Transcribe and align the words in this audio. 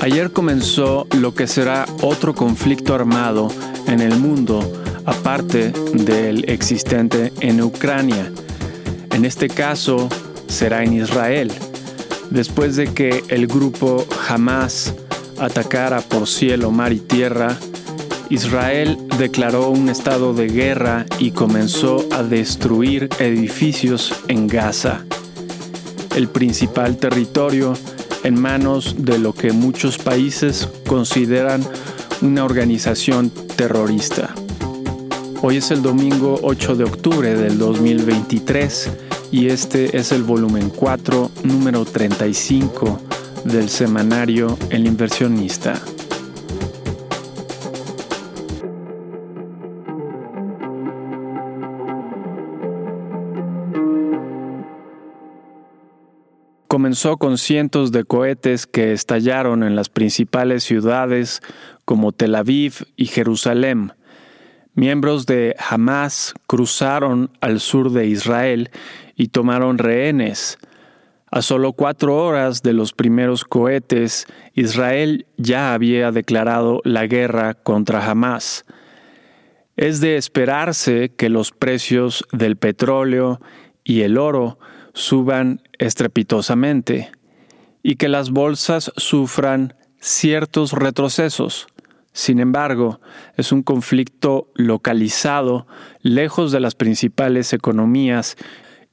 Ayer 0.00 0.32
comenzó 0.32 1.06
lo 1.18 1.34
que 1.34 1.46
será 1.46 1.84
otro 2.00 2.34
conflicto 2.34 2.94
armado 2.94 3.48
en 3.86 4.00
el 4.00 4.16
mundo, 4.18 4.60
aparte 5.04 5.72
del 5.92 6.48
existente 6.48 7.34
en 7.40 7.60
Ucrania. 7.60 8.32
En 9.12 9.26
este 9.26 9.48
caso, 9.48 10.08
será 10.48 10.84
en 10.84 10.94
Israel, 10.94 11.52
después 12.30 12.76
de 12.76 12.86
que 12.94 13.24
el 13.28 13.46
grupo 13.46 14.06
Hamas 14.26 14.94
atacara 15.38 16.00
por 16.00 16.26
cielo, 16.26 16.70
mar 16.70 16.94
y 16.94 17.00
tierra, 17.00 17.58
Israel 18.30 18.96
declaró 19.18 19.68
un 19.68 19.90
estado 19.90 20.32
de 20.32 20.46
guerra 20.48 21.04
y 21.18 21.32
comenzó 21.32 22.06
a 22.10 22.22
destruir 22.22 23.10
edificios 23.18 24.14
en 24.28 24.46
Gaza, 24.46 25.04
el 26.16 26.28
principal 26.28 26.96
territorio 26.96 27.74
en 28.24 28.40
manos 28.40 28.96
de 28.98 29.18
lo 29.18 29.32
que 29.32 29.52
muchos 29.52 29.98
países 29.98 30.68
consideran 30.86 31.62
una 32.22 32.44
organización 32.44 33.30
terrorista. 33.56 34.34
Hoy 35.42 35.56
es 35.56 35.70
el 35.70 35.82
domingo 35.82 36.38
8 36.42 36.76
de 36.76 36.84
octubre 36.84 37.34
del 37.34 37.58
2023 37.58 38.90
y 39.32 39.48
este 39.48 39.96
es 39.96 40.12
el 40.12 40.22
volumen 40.22 40.70
4, 40.70 41.30
número 41.44 41.84
35 41.84 43.00
del 43.44 43.70
semanario 43.70 44.58
El 44.70 44.86
inversionista. 44.86 45.80
Comenzó 56.80 57.18
con 57.18 57.36
cientos 57.36 57.92
de 57.92 58.04
cohetes 58.04 58.66
que 58.66 58.94
estallaron 58.94 59.64
en 59.64 59.76
las 59.76 59.90
principales 59.90 60.64
ciudades 60.64 61.42
como 61.84 62.12
Tel 62.12 62.34
Aviv 62.34 62.86
y 62.96 63.04
Jerusalén. 63.04 63.92
Miembros 64.72 65.26
de 65.26 65.54
Hamas 65.58 66.32
cruzaron 66.46 67.32
al 67.42 67.60
sur 67.60 67.92
de 67.92 68.06
Israel 68.06 68.70
y 69.14 69.28
tomaron 69.28 69.76
rehenes. 69.76 70.56
A 71.30 71.42
solo 71.42 71.74
cuatro 71.74 72.16
horas 72.16 72.62
de 72.62 72.72
los 72.72 72.94
primeros 72.94 73.44
cohetes, 73.44 74.26
Israel 74.54 75.26
ya 75.36 75.74
había 75.74 76.12
declarado 76.12 76.80
la 76.84 77.06
guerra 77.06 77.52
contra 77.52 78.10
Hamas. 78.10 78.64
Es 79.76 80.00
de 80.00 80.16
esperarse 80.16 81.10
que 81.10 81.28
los 81.28 81.52
precios 81.52 82.24
del 82.32 82.56
petróleo 82.56 83.38
y 83.84 84.00
el 84.00 84.16
oro 84.16 84.58
suban 84.94 85.62
estrepitosamente 85.78 87.10
y 87.82 87.96
que 87.96 88.08
las 88.08 88.30
bolsas 88.30 88.92
sufran 88.96 89.74
ciertos 90.00 90.72
retrocesos. 90.72 91.66
Sin 92.12 92.40
embargo, 92.40 93.00
es 93.36 93.52
un 93.52 93.62
conflicto 93.62 94.50
localizado, 94.54 95.66
lejos 96.02 96.52
de 96.52 96.60
las 96.60 96.74
principales 96.74 97.52
economías, 97.52 98.36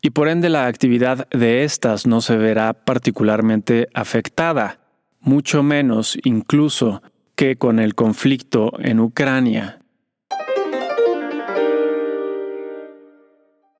y 0.02 0.12
por 0.12 0.30
ende 0.30 0.50
la 0.50 0.67
actividad 0.67 1.28
de 1.30 1.64
éstas 1.64 2.06
no 2.06 2.22
se 2.22 2.38
verá 2.38 2.73
particularmente 2.73 3.88
afectada, 3.94 4.80
mucho 5.20 5.64
menos 5.64 6.17
incluso 6.23 7.02
que 7.36 7.56
con 7.56 7.80
el 7.80 7.95
conflicto 7.95 8.73
en 8.80 9.00
Ucrania. 9.00 9.80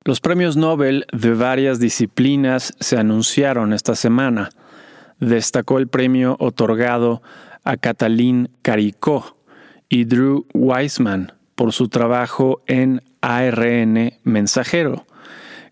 Los 0.04 0.20
premios 0.20 0.56
Nobel 0.56 1.06
de 1.12 1.34
varias 1.34 1.80
disciplinas 1.80 2.74
se 2.80 2.96
anunciaron 2.96 3.72
esta 3.72 3.94
semana. 3.94 4.50
Destacó 5.20 5.78
el 5.78 5.88
premio 5.88 6.36
otorgado 6.38 7.22
a 7.64 7.76
Catalín 7.76 8.50
Caricó 8.62 9.36
y 9.88 10.04
Drew 10.04 10.46
Weissman 10.54 11.32
por 11.54 11.72
su 11.72 11.88
trabajo 11.88 12.60
en 12.66 13.02
ARN 13.20 14.12
mensajero, 14.22 15.06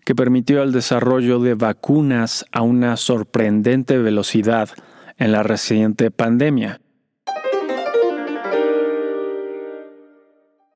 que 0.03 0.15
permitió 0.15 0.61
el 0.63 0.71
desarrollo 0.71 1.39
de 1.39 1.53
vacunas 1.53 2.45
a 2.51 2.61
una 2.61 2.97
sorprendente 2.97 3.97
velocidad 3.97 4.69
en 5.17 5.31
la 5.31 5.43
reciente 5.43 6.11
pandemia. 6.11 6.81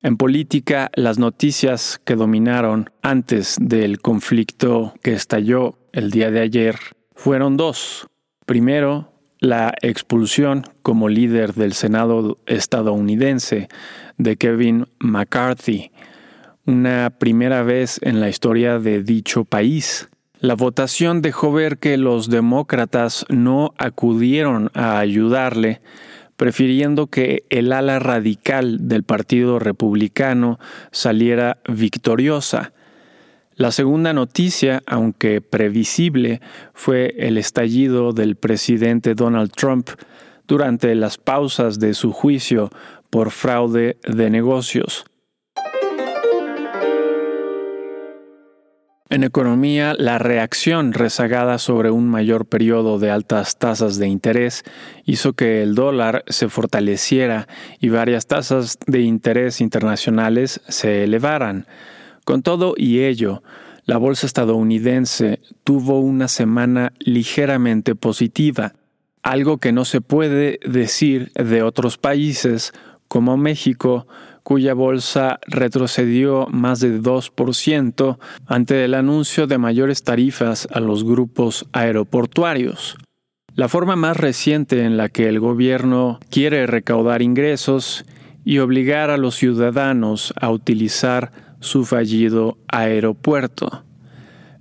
En 0.03 0.17
política, 0.17 0.89
las 0.95 1.19
noticias 1.19 2.01
que 2.03 2.15
dominaron 2.15 2.89
antes 3.03 3.55
del 3.61 4.01
conflicto 4.01 4.95
que 5.03 5.13
estalló 5.13 5.77
el 5.91 6.09
día 6.09 6.31
de 6.31 6.39
ayer 6.39 6.75
fueron 7.13 7.55
dos. 7.55 8.07
Primero, 8.47 9.13
la 9.39 9.75
expulsión 9.83 10.63
como 10.81 11.07
líder 11.07 11.53
del 11.53 11.73
Senado 11.73 12.39
estadounidense 12.47 13.69
de 14.17 14.37
Kevin 14.37 14.87
McCarthy, 14.97 15.91
una 16.65 17.11
primera 17.11 17.61
vez 17.61 17.99
en 18.01 18.19
la 18.19 18.29
historia 18.29 18.79
de 18.79 19.03
dicho 19.03 19.45
país. 19.45 20.09
La 20.39 20.55
votación 20.55 21.21
dejó 21.21 21.53
ver 21.53 21.77
que 21.77 21.97
los 21.97 22.27
demócratas 22.27 23.23
no 23.29 23.75
acudieron 23.77 24.71
a 24.73 24.97
ayudarle 24.97 25.79
prefiriendo 26.41 27.05
que 27.05 27.43
el 27.51 27.71
ala 27.71 27.99
radical 27.99 28.87
del 28.87 29.03
Partido 29.03 29.59
Republicano 29.59 30.57
saliera 30.89 31.59
victoriosa. 31.69 32.73
La 33.53 33.69
segunda 33.69 34.11
noticia, 34.11 34.81
aunque 34.87 35.41
previsible, 35.41 36.41
fue 36.73 37.13
el 37.19 37.37
estallido 37.37 38.11
del 38.11 38.37
presidente 38.37 39.13
Donald 39.13 39.51
Trump 39.51 39.91
durante 40.47 40.95
las 40.95 41.19
pausas 41.19 41.79
de 41.79 41.93
su 41.93 42.11
juicio 42.11 42.71
por 43.11 43.29
fraude 43.29 43.97
de 44.07 44.31
negocios. 44.31 45.05
En 49.11 49.25
economía, 49.25 49.93
la 49.97 50.19
reacción 50.19 50.93
rezagada 50.93 51.57
sobre 51.57 51.91
un 51.91 52.07
mayor 52.07 52.45
periodo 52.45 52.97
de 52.97 53.11
altas 53.11 53.57
tasas 53.57 53.97
de 53.97 54.07
interés 54.07 54.63
hizo 55.03 55.33
que 55.33 55.61
el 55.61 55.75
dólar 55.75 56.23
se 56.27 56.47
fortaleciera 56.47 57.49
y 57.81 57.89
varias 57.89 58.25
tasas 58.25 58.79
de 58.87 59.01
interés 59.01 59.59
internacionales 59.59 60.61
se 60.69 61.03
elevaran. 61.03 61.67
Con 62.23 62.41
todo 62.41 62.73
y 62.77 63.01
ello, 63.01 63.43
la 63.83 63.97
bolsa 63.97 64.27
estadounidense 64.27 65.41
tuvo 65.65 65.99
una 65.99 66.29
semana 66.29 66.93
ligeramente 66.99 67.95
positiva, 67.95 68.75
algo 69.23 69.57
que 69.57 69.73
no 69.73 69.83
se 69.83 69.99
puede 69.99 70.57
decir 70.65 71.33
de 71.33 71.63
otros 71.63 71.97
países 71.97 72.71
como 73.09 73.35
México, 73.35 74.07
cuya 74.43 74.73
bolsa 74.73 75.39
retrocedió 75.47 76.47
más 76.47 76.79
de 76.79 76.99
2% 77.01 78.17
ante 78.47 78.85
el 78.85 78.93
anuncio 78.93 79.47
de 79.47 79.57
mayores 79.57 80.03
tarifas 80.03 80.67
a 80.71 80.79
los 80.79 81.03
grupos 81.03 81.67
aeroportuarios. 81.73 82.97
La 83.53 83.67
forma 83.67 83.95
más 83.95 84.17
reciente 84.17 84.83
en 84.83 84.97
la 84.97 85.09
que 85.09 85.27
el 85.27 85.39
gobierno 85.39 86.19
quiere 86.29 86.65
recaudar 86.67 87.21
ingresos 87.21 88.05
y 88.45 88.59
obligar 88.59 89.09
a 89.09 89.17
los 89.17 89.35
ciudadanos 89.35 90.33
a 90.39 90.49
utilizar 90.49 91.31
su 91.59 91.85
fallido 91.85 92.57
aeropuerto. 92.67 93.83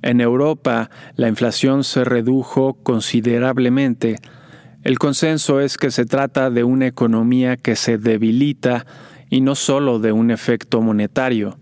En 0.02 0.20
Europa, 0.20 0.90
la 1.16 1.28
inflación 1.28 1.84
se 1.84 2.04
redujo 2.04 2.74
considerablemente. 2.82 4.16
El 4.82 4.98
consenso 4.98 5.60
es 5.60 5.76
que 5.76 5.90
se 5.90 6.06
trata 6.06 6.50
de 6.50 6.64
una 6.64 6.86
economía 6.86 7.56
que 7.56 7.76
se 7.76 7.98
debilita 7.98 8.86
y 9.30 9.40
no 9.40 9.54
solo 9.54 9.98
de 10.00 10.12
un 10.12 10.30
efecto 10.30 10.82
monetario. 10.82 11.56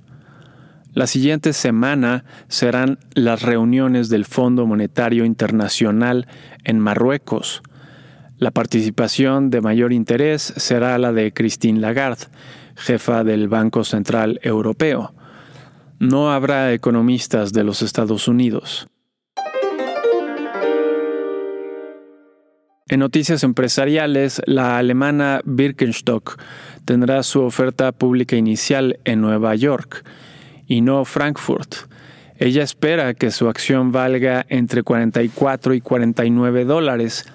La 0.95 1.07
siguiente 1.07 1.53
semana 1.53 2.25
serán 2.49 2.99
las 3.15 3.43
reuniones 3.43 4.09
del 4.09 4.25
Fondo 4.25 4.67
Monetario 4.67 5.25
Internacional 5.25 6.27
en 6.65 6.81
Marruecos. 6.81 7.63
La 8.39 8.51
participación 8.51 9.51
de 9.51 9.61
mayor 9.61 9.93
interés 9.93 10.43
será 10.57 10.99
la 10.99 11.13
de 11.13 11.33
Christine 11.33 11.79
Lagarde, 11.79 12.25
jefa 12.75 13.23
del 13.23 13.49
Banco 13.49 13.85
Central 13.85 14.41
Europeo. 14.43 15.15
No 15.99 16.33
habrá 16.33 16.73
economistas 16.73 17.53
de 17.53 17.65
los 17.65 17.83
Estados 17.83 18.27
Unidos. 18.27 18.89
En 22.91 23.01
noticias 23.01 23.45
empresariales, 23.45 24.41
la 24.47 24.79
alemana 24.79 25.43
Birkenstock 25.45 26.41
tendrá 26.87 27.23
su 27.23 27.43
oferta 27.43 27.93
pública 27.93 28.35
inicial 28.37 28.99
en 29.05 29.21
Nueva 29.21 29.55
York 29.55 30.07
y 30.67 30.81
no 30.81 31.05
Frankfurt. 31.05 31.75
Ella 32.39 32.63
espera 32.63 33.13
que 33.13 33.31
su 33.31 33.49
acción 33.49 33.93
valga 33.93 34.47
entre 34.49 34.83
44 34.83 35.75
y 35.75 35.83
49 35.83 36.65
dólares, 36.65 37.27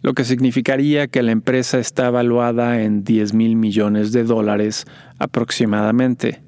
lo 0.00 0.14
que 0.14 0.24
significaría 0.24 1.08
que 1.08 1.22
la 1.22 1.32
empresa 1.32 1.78
está 1.78 2.06
evaluada 2.06 2.80
en 2.80 3.04
10 3.04 3.34
mil 3.34 3.54
millones 3.54 4.12
de 4.12 4.24
dólares 4.24 4.86
aproximadamente. 5.18 6.40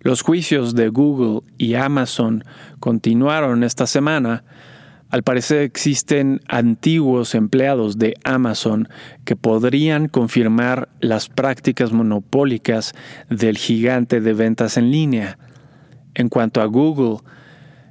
Los 0.00 0.22
juicios 0.22 0.76
de 0.76 0.88
Google 0.88 1.40
y 1.58 1.74
Amazon 1.74 2.44
continuaron 2.78 3.64
esta 3.64 3.88
semana, 3.88 4.44
Al 5.16 5.22
parecer 5.22 5.62
existen 5.62 6.42
antiguos 6.46 7.34
empleados 7.34 7.96
de 7.96 8.16
Amazon 8.22 8.86
que 9.24 9.34
podrían 9.34 10.08
confirmar 10.08 10.90
las 11.00 11.30
prácticas 11.30 11.90
monopólicas 11.90 12.92
del 13.30 13.56
gigante 13.56 14.20
de 14.20 14.34
ventas 14.34 14.76
en 14.76 14.90
línea. 14.90 15.38
En 16.12 16.28
cuanto 16.28 16.60
a 16.60 16.66
Google, 16.66 17.20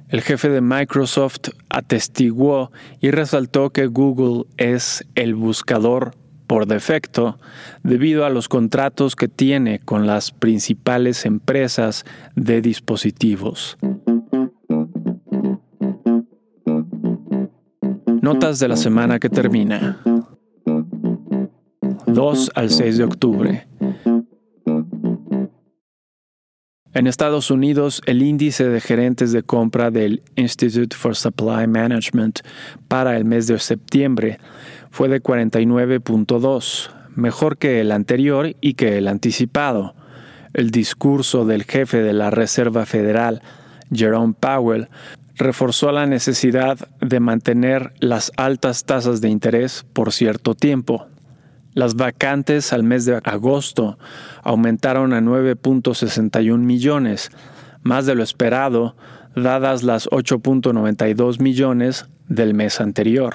el 0.08 0.20
jefe 0.20 0.50
de 0.50 0.60
Microsoft 0.60 1.48
atestiguó 1.68 2.70
y 3.00 3.10
resaltó 3.10 3.70
que 3.70 3.86
Google 3.88 4.44
es 4.56 5.04
el 5.16 5.34
buscador 5.34 6.14
por 6.46 6.68
defecto 6.68 7.40
debido 7.82 8.24
a 8.24 8.30
los 8.30 8.48
contratos 8.48 9.16
que 9.16 9.26
tiene 9.26 9.80
con 9.80 10.06
las 10.06 10.30
principales 10.30 11.26
empresas 11.26 12.04
de 12.36 12.60
dispositivos. 12.60 13.76
Notas 18.26 18.58
de 18.58 18.66
la 18.66 18.74
semana 18.74 19.20
que 19.20 19.28
termina. 19.28 20.00
2 22.08 22.50
al 22.56 22.70
6 22.70 22.98
de 22.98 23.04
octubre. 23.04 23.68
En 26.92 27.06
Estados 27.06 27.52
Unidos, 27.52 28.02
el 28.04 28.22
índice 28.22 28.64
de 28.64 28.80
gerentes 28.80 29.30
de 29.30 29.44
compra 29.44 29.92
del 29.92 30.24
Institute 30.34 30.96
for 30.96 31.14
Supply 31.14 31.68
Management 31.68 32.40
para 32.88 33.16
el 33.16 33.24
mes 33.24 33.46
de 33.46 33.60
septiembre 33.60 34.40
fue 34.90 35.08
de 35.08 35.22
49.2, 35.22 36.90
mejor 37.14 37.58
que 37.58 37.80
el 37.80 37.92
anterior 37.92 38.56
y 38.60 38.74
que 38.74 38.98
el 38.98 39.06
anticipado. 39.06 39.94
El 40.52 40.72
discurso 40.72 41.44
del 41.44 41.62
jefe 41.62 42.02
de 42.02 42.12
la 42.12 42.30
Reserva 42.30 42.86
Federal, 42.86 43.40
Jerome 43.92 44.34
Powell, 44.34 44.88
reforzó 45.36 45.92
la 45.92 46.06
necesidad 46.06 46.78
de 47.00 47.20
mantener 47.20 47.92
las 48.00 48.32
altas 48.36 48.84
tasas 48.84 49.20
de 49.20 49.28
interés 49.28 49.84
por 49.92 50.12
cierto 50.12 50.54
tiempo. 50.54 51.06
Las 51.74 51.94
vacantes 51.94 52.72
al 52.72 52.82
mes 52.82 53.04
de 53.04 53.20
agosto 53.22 53.98
aumentaron 54.42 55.12
a 55.12 55.20
9.61 55.20 56.58
millones, 56.58 57.30
más 57.82 58.06
de 58.06 58.14
lo 58.14 58.22
esperado, 58.22 58.96
dadas 59.34 59.82
las 59.82 60.08
8.92 60.08 61.38
millones 61.40 62.06
del 62.28 62.54
mes 62.54 62.80
anterior. 62.80 63.34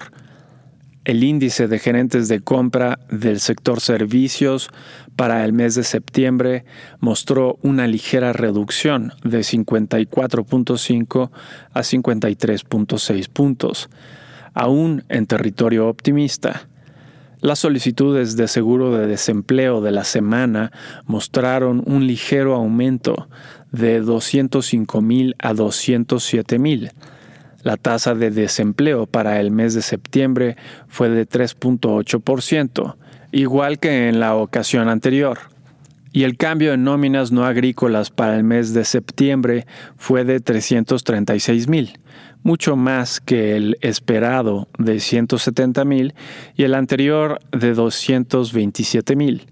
El 1.03 1.24
índice 1.24 1.68
de 1.68 1.80
gerentes 1.80 2.27
de 2.27 2.42
compra 2.42 3.00
del 3.09 3.39
sector 3.39 3.81
servicios 3.81 4.69
para 5.15 5.44
el 5.45 5.51
mes 5.51 5.74
de 5.74 5.83
septiembre 5.83 6.63
mostró 7.00 7.57
una 7.63 7.88
ligera 7.88 8.33
reducción 8.33 9.12
de 9.24 9.39
54.5 9.39 11.31
a 11.74 11.80
53.6 11.80 13.30
puntos, 13.30 13.89
aún 14.53 15.03
en 15.09 15.25
territorio 15.25 15.88
optimista. 15.88 16.68
Las 17.39 17.57
solicitudes 17.57 18.38
de 18.38 18.47
seguro 18.47 18.95
de 18.95 19.07
desempleo 19.07 19.81
de 19.81 19.89
la 19.89 20.04
semana 20.04 20.71
mostraron 21.07 21.81
un 21.88 22.06
ligero 22.06 22.54
aumento 22.54 23.27
de 23.71 24.01
205 24.01 25.01
mil 25.01 25.36
a 25.39 25.56
207 25.56 26.59
mil. 26.59 26.92
La 27.63 27.77
tasa 27.77 28.15
de 28.15 28.31
desempleo 28.31 29.05
para 29.05 29.39
el 29.39 29.51
mes 29.51 29.73
de 29.73 29.81
septiembre 29.81 30.57
fue 30.87 31.09
de 31.09 31.27
3.8%, 31.27 32.95
igual 33.31 33.79
que 33.79 34.09
en 34.09 34.19
la 34.19 34.35
ocasión 34.35 34.89
anterior. 34.89 35.39
Y 36.13 36.23
el 36.23 36.35
cambio 36.35 36.73
en 36.73 36.83
nóminas 36.83 37.31
no 37.31 37.45
agrícolas 37.45 38.09
para 38.09 38.35
el 38.35 38.43
mes 38.43 38.73
de 38.73 38.83
septiembre 38.83 39.65
fue 39.95 40.25
de 40.25 40.41
336 40.41 41.69
mil, 41.69 41.99
mucho 42.43 42.75
más 42.75 43.21
que 43.21 43.55
el 43.55 43.77
esperado 43.81 44.67
de 44.77 44.99
170 44.99 45.85
mil 45.85 46.13
y 46.55 46.63
el 46.63 46.73
anterior 46.73 47.39
de 47.51 47.73
227 47.73 49.15
mil. 49.15 49.47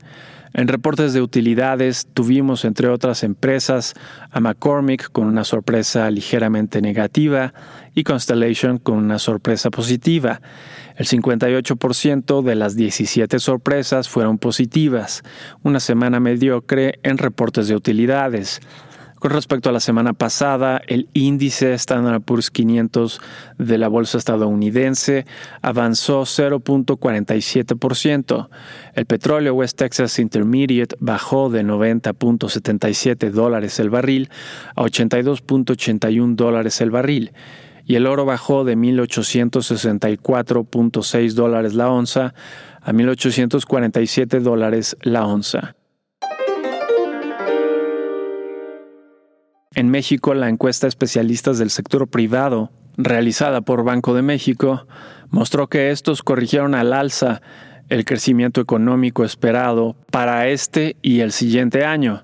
En 0.59 0.67
reportes 0.67 1.13
de 1.13 1.21
utilidades 1.21 2.09
tuvimos, 2.13 2.65
entre 2.65 2.89
otras 2.89 3.23
empresas, 3.23 3.94
a 4.29 4.41
McCormick 4.41 5.09
con 5.09 5.25
una 5.25 5.45
sorpresa 5.45 6.11
ligeramente 6.11 6.81
negativa 6.81 7.53
y 7.95 8.03
Constellation 8.03 8.77
con 8.77 8.97
una 8.97 9.19
sorpresa 9.19 9.69
positiva. 9.69 10.41
El 10.97 11.07
58% 11.07 12.41
de 12.41 12.56
las 12.56 12.75
17 12.75 13.39
sorpresas 13.39 14.09
fueron 14.09 14.38
positivas, 14.38 15.23
una 15.63 15.79
semana 15.79 16.19
mediocre 16.19 17.00
en 17.03 17.17
reportes 17.19 17.69
de 17.69 17.77
utilidades. 17.77 18.59
Con 19.19 19.31
respecto 19.31 19.69
a 19.69 19.74
la 19.74 19.81
semana 19.81 20.13
pasada, 20.13 20.81
el 20.88 21.10
índice 21.13 21.74
Standard 21.74 22.21
Poor's 22.21 22.50
500 22.51 23.19
de 23.57 23.77
la 23.77 23.89
bolsa 23.89 24.18
estadounidense 24.18 25.25
avanzó 25.62 26.21
0.47%. 26.21 28.48
El 28.94 29.06
petróleo 29.06 29.56
West 29.56 29.77
Texas 29.77 30.19
Intermediate 30.19 30.95
bajó 31.01 31.50
de 31.50 31.66
90.77 31.66 33.31
dólares 33.31 33.77
el 33.80 33.89
barril 33.89 34.30
a 34.77 34.83
82.81 34.83 36.36
dólares 36.36 36.80
el 36.80 36.92
barril 36.92 37.33
y 37.86 37.95
el 37.95 38.07
oro 38.07 38.24
bajó 38.24 38.63
de 38.63 38.77
1.864.6 38.77 41.33
dólares 41.33 41.74
la 41.74 41.89
onza 41.89 42.33
a 42.81 42.94
1.847 42.94 44.39
dólares 44.39 44.95
la 45.01 45.25
onza. 45.25 45.75
En 49.75 49.89
México, 49.89 50.33
la 50.33 50.50
encuesta 50.50 50.88
especialistas 50.88 51.60
del 51.60 51.69
sector 51.69 52.07
privado, 52.07 52.71
realizada 52.98 53.62
por 53.62 53.83
Banco 53.83 54.16
de 54.16 54.24
México, 54.24 54.88
mostró 55.30 55.68
que 55.68 55.92
estos 55.92 56.24
corrigieron 56.24 56.74
al 56.74 56.92
alza 56.92 57.42
el 57.88 58.04
crecimiento 58.04 58.62
económico 58.62 59.24
esperado 59.24 59.95
para 60.12 60.48
este 60.48 60.95
y 61.04 61.19
el 61.19 61.31
siguiente 61.31 61.86
año. 61.86 62.24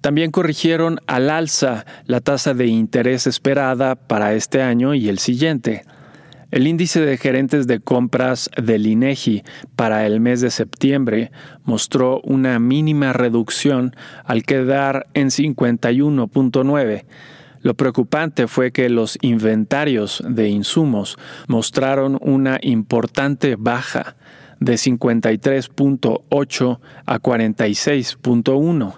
También 0.00 0.30
corrigieron 0.30 1.00
al 1.08 1.28
alza 1.28 1.86
la 2.04 2.20
tasa 2.20 2.54
de 2.54 2.66
interés 2.66 3.26
esperada 3.26 3.96
para 3.96 4.34
este 4.34 4.62
año 4.62 4.94
y 4.94 5.08
el 5.08 5.18
siguiente. 5.18 5.84
El 6.52 6.68
índice 6.68 7.00
de 7.00 7.16
gerentes 7.16 7.66
de 7.66 7.80
compras 7.80 8.48
del 8.56 8.86
INEGI 8.86 9.42
para 9.74 10.06
el 10.06 10.20
mes 10.20 10.40
de 10.40 10.50
septiembre 10.50 11.32
mostró 11.64 12.20
una 12.20 12.60
mínima 12.60 13.12
reducción 13.12 13.96
al 14.24 14.44
quedar 14.44 15.08
en 15.14 15.30
51.9. 15.30 17.04
Lo 17.62 17.74
preocupante 17.74 18.46
fue 18.46 18.70
que 18.70 18.88
los 18.88 19.18
inventarios 19.22 20.22
de 20.24 20.48
insumos 20.48 21.18
mostraron 21.48 22.16
una 22.20 22.60
importante 22.62 23.56
baja 23.58 24.14
de 24.60 24.74
53.8 24.74 26.78
a 27.06 27.18
46.1, 27.18 28.94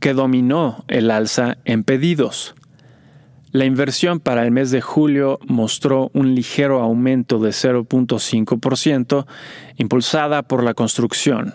que 0.00 0.12
dominó 0.12 0.84
el 0.88 1.12
alza 1.12 1.58
en 1.64 1.84
pedidos. 1.84 2.56
La 3.54 3.66
inversión 3.66 4.18
para 4.18 4.42
el 4.42 4.50
mes 4.50 4.72
de 4.72 4.80
julio 4.80 5.38
mostró 5.46 6.10
un 6.12 6.34
ligero 6.34 6.80
aumento 6.80 7.38
de 7.38 7.50
0.5%, 7.50 9.26
impulsada 9.76 10.42
por 10.42 10.64
la 10.64 10.74
construcción. 10.74 11.54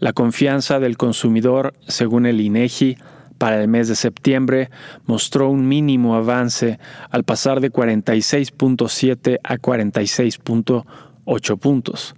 La 0.00 0.12
confianza 0.12 0.80
del 0.80 0.96
consumidor, 0.96 1.74
según 1.86 2.26
el 2.26 2.40
INEGI, 2.40 2.98
para 3.38 3.62
el 3.62 3.68
mes 3.68 3.86
de 3.86 3.94
septiembre 3.94 4.68
mostró 5.06 5.48
un 5.48 5.68
mínimo 5.68 6.16
avance 6.16 6.80
al 7.08 7.22
pasar 7.22 7.60
de 7.60 7.70
46.7 7.70 9.38
a 9.44 9.58
46.8 9.58 11.58
puntos. 11.60 12.16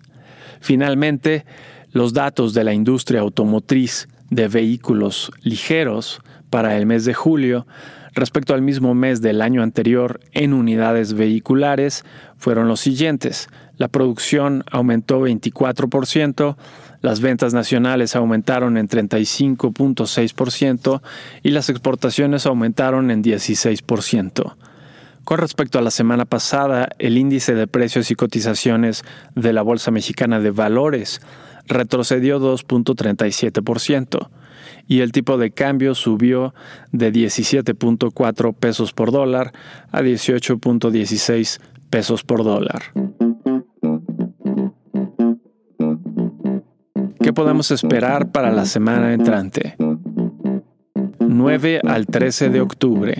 Finalmente, 0.60 1.44
los 1.92 2.14
datos 2.14 2.54
de 2.54 2.64
la 2.64 2.72
industria 2.72 3.20
automotriz 3.20 4.08
de 4.30 4.48
vehículos 4.48 5.30
ligeros 5.42 6.22
para 6.48 6.78
el 6.78 6.86
mes 6.86 7.04
de 7.04 7.12
julio 7.12 7.66
respecto 8.14 8.54
al 8.54 8.62
mismo 8.62 8.94
mes 8.94 9.20
del 9.22 9.42
año 9.42 9.62
anterior 9.62 10.20
en 10.32 10.52
unidades 10.52 11.14
vehiculares 11.14 12.04
fueron 12.36 12.68
los 12.68 12.80
siguientes. 12.80 13.48
La 13.76 13.88
producción 13.88 14.64
aumentó 14.70 15.20
24%, 15.20 16.56
las 17.00 17.20
ventas 17.20 17.54
nacionales 17.54 18.16
aumentaron 18.16 18.76
en 18.76 18.88
35.6% 18.88 21.02
y 21.42 21.50
las 21.50 21.70
exportaciones 21.70 22.46
aumentaron 22.46 23.10
en 23.10 23.22
16%. 23.22 24.56
Con 25.24 25.38
respecto 25.38 25.78
a 25.78 25.82
la 25.82 25.90
semana 25.90 26.24
pasada, 26.24 26.88
el 26.98 27.16
índice 27.16 27.54
de 27.54 27.66
precios 27.66 28.10
y 28.10 28.16
cotizaciones 28.16 29.04
de 29.34 29.52
la 29.52 29.62
Bolsa 29.62 29.90
Mexicana 29.90 30.40
de 30.40 30.50
Valores 30.50 31.20
retrocedió 31.66 32.40
2.37% 32.40 34.28
y 34.90 35.02
el 35.02 35.12
tipo 35.12 35.38
de 35.38 35.52
cambio 35.52 35.94
subió 35.94 36.52
de 36.90 37.12
17.4 37.12 38.54
pesos 38.56 38.92
por 38.92 39.12
dólar 39.12 39.52
a 39.92 40.02
18.16 40.02 41.60
pesos 41.90 42.24
por 42.24 42.42
dólar. 42.42 42.82
¿Qué 47.20 47.32
podemos 47.32 47.70
esperar 47.70 48.32
para 48.32 48.50
la 48.50 48.66
semana 48.66 49.14
entrante? 49.14 49.76
9 51.20 51.82
al 51.86 52.06
13 52.06 52.50
de 52.50 52.60
octubre. 52.60 53.14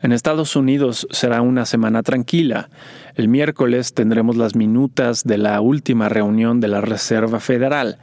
En 0.00 0.10
Estados 0.10 0.56
Unidos 0.56 1.06
será 1.12 1.40
una 1.40 1.66
semana 1.66 2.02
tranquila. 2.02 2.68
El 3.14 3.28
miércoles 3.28 3.94
tendremos 3.94 4.36
las 4.36 4.56
minutas 4.56 5.22
de 5.22 5.38
la 5.38 5.60
última 5.60 6.08
reunión 6.08 6.58
de 6.58 6.66
la 6.66 6.80
Reserva 6.80 7.38
Federal. 7.38 7.98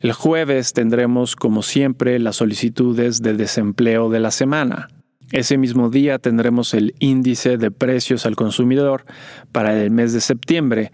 El 0.00 0.12
jueves 0.12 0.72
tendremos, 0.74 1.34
como 1.34 1.62
siempre, 1.62 2.18
las 2.20 2.36
solicitudes 2.36 3.20
de 3.20 3.34
desempleo 3.34 4.08
de 4.10 4.20
la 4.20 4.30
semana. 4.30 4.88
Ese 5.32 5.58
mismo 5.58 5.90
día 5.90 6.18
tendremos 6.18 6.72
el 6.72 6.94
índice 7.00 7.58
de 7.58 7.70
precios 7.72 8.24
al 8.24 8.36
consumidor 8.36 9.04
para 9.50 9.76
el 9.82 9.90
mes 9.90 10.12
de 10.12 10.20
septiembre. 10.20 10.92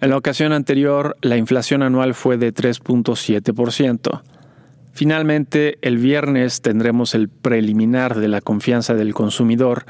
En 0.00 0.10
la 0.10 0.16
ocasión 0.16 0.52
anterior, 0.52 1.16
la 1.20 1.36
inflación 1.36 1.82
anual 1.82 2.14
fue 2.14 2.38
de 2.38 2.54
3.7%. 2.54 4.22
Finalmente, 4.92 5.78
el 5.82 5.98
viernes 5.98 6.62
tendremos 6.62 7.14
el 7.14 7.28
preliminar 7.28 8.18
de 8.18 8.28
la 8.28 8.40
confianza 8.40 8.94
del 8.94 9.12
consumidor 9.14 9.84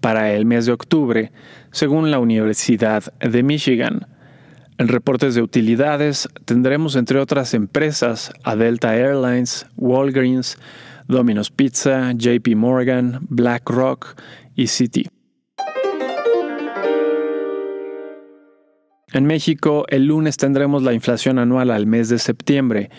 para 0.00 0.32
el 0.32 0.46
mes 0.46 0.64
de 0.64 0.72
octubre, 0.72 1.32
según 1.72 2.10
la 2.10 2.20
Universidad 2.20 3.02
de 3.18 3.42
Michigan. 3.42 4.06
En 4.78 4.88
reportes 4.88 5.34
de 5.34 5.40
utilidades 5.40 6.28
tendremos 6.44 6.96
entre 6.96 7.18
otras 7.18 7.54
empresas 7.54 8.30
a 8.44 8.56
Delta 8.56 8.94
Airlines, 8.94 9.66
Walgreens, 9.76 10.58
Domino's 11.08 11.50
Pizza, 11.50 12.12
JP 12.12 12.56
Morgan, 12.56 13.20
BlackRock 13.30 14.20
y 14.54 14.66
Citi. 14.66 15.08
En 19.12 19.24
México, 19.24 19.86
el 19.88 20.08
lunes 20.08 20.36
tendremos 20.36 20.82
la 20.82 20.92
inflación 20.92 21.38
anual 21.38 21.70
al 21.70 21.86
mes 21.86 22.10
de 22.10 22.18
septiembre. 22.18 22.90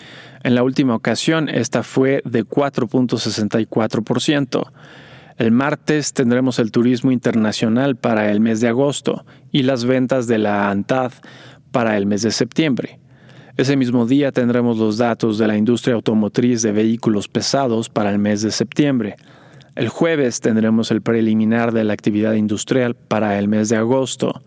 En 0.42 0.56
la 0.56 0.64
última 0.64 0.96
ocasión, 0.96 1.48
esta 1.48 1.84
fue 1.84 2.22
de 2.24 2.44
4.64%. 2.44 4.72
El 5.36 5.52
martes 5.52 6.12
tendremos 6.14 6.58
el 6.58 6.72
turismo 6.72 7.12
internacional 7.12 7.94
para 7.94 8.32
el 8.32 8.40
mes 8.40 8.60
de 8.60 8.66
agosto 8.66 9.24
y 9.52 9.62
las 9.62 9.84
ventas 9.84 10.26
de 10.26 10.38
la 10.38 10.70
ANTAD 10.70 11.12
para 11.70 11.96
el 11.96 12.06
mes 12.06 12.22
de 12.22 12.30
septiembre. 12.30 12.98
Ese 13.56 13.76
mismo 13.76 14.06
día 14.06 14.30
tendremos 14.30 14.78
los 14.78 14.98
datos 14.98 15.36
de 15.36 15.48
la 15.48 15.56
industria 15.56 15.96
automotriz 15.96 16.62
de 16.62 16.72
vehículos 16.72 17.26
pesados 17.26 17.88
para 17.88 18.10
el 18.10 18.18
mes 18.18 18.42
de 18.42 18.52
septiembre. 18.52 19.16
El 19.74 19.88
jueves 19.88 20.40
tendremos 20.40 20.90
el 20.90 21.02
preliminar 21.02 21.72
de 21.72 21.84
la 21.84 21.92
actividad 21.92 22.34
industrial 22.34 22.94
para 22.94 23.38
el 23.38 23.48
mes 23.48 23.68
de 23.68 23.76
agosto. 23.76 24.42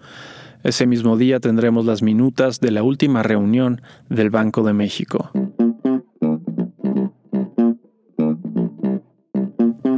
Ese 0.63 0.87
mismo 0.87 1.17
día 1.17 1.39
tendremos 1.39 1.85
las 1.85 2.01
minutas 2.01 2.59
de 2.59 2.71
la 2.71 2.83
última 2.83 3.21
reunión 3.23 3.81
del 4.09 4.29
Banco 4.29 4.63
de 4.63 4.73
México. 4.73 5.31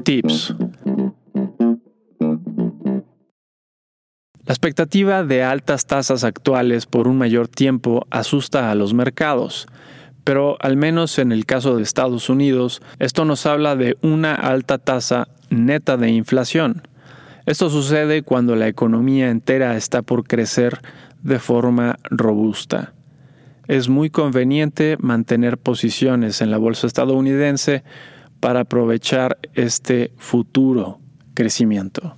Tips. 0.03 0.55
La 4.45 4.51
expectativa 4.51 5.23
de 5.23 5.41
altas 5.41 5.85
tasas 5.85 6.25
actuales 6.25 6.85
por 6.85 7.07
un 7.07 7.17
mayor 7.17 7.47
tiempo 7.47 8.05
asusta 8.09 8.71
a 8.71 8.75
los 8.75 8.93
mercados, 8.93 9.67
pero 10.25 10.57
al 10.59 10.75
menos 10.75 11.17
en 11.17 11.31
el 11.31 11.45
caso 11.45 11.77
de 11.77 11.83
Estados 11.83 12.29
Unidos, 12.29 12.81
esto 12.99 13.23
nos 13.23 13.45
habla 13.45 13.77
de 13.77 13.97
una 14.01 14.35
alta 14.35 14.79
tasa 14.79 15.29
neta 15.49 15.95
de 15.95 16.09
inflación. 16.09 16.85
Esto 17.45 17.69
sucede 17.69 18.23
cuando 18.23 18.57
la 18.57 18.67
economía 18.67 19.29
entera 19.29 19.77
está 19.77 20.01
por 20.01 20.27
crecer 20.27 20.81
de 21.21 21.39
forma 21.39 21.97
robusta. 22.03 22.93
Es 23.69 23.87
muy 23.87 24.09
conveniente 24.09 24.97
mantener 24.99 25.57
posiciones 25.57 26.41
en 26.41 26.51
la 26.51 26.57
bolsa 26.57 26.85
estadounidense 26.85 27.85
para 28.41 28.61
aprovechar 28.61 29.37
este 29.53 30.11
futuro 30.17 30.99
crecimiento. 31.33 32.17